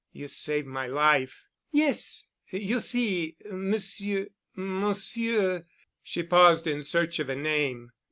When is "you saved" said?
0.11-0.65